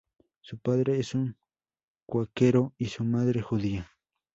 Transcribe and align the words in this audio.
Su 0.39 0.57
padre 0.57 0.99
es 0.99 1.13
un 1.13 1.37
cuáquero 2.07 2.73
y 2.79 2.87
su 2.87 3.03
madre 3.03 3.43
judía. 3.43 3.87